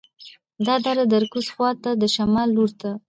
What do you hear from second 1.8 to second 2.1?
د